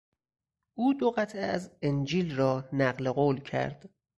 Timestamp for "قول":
3.11-3.39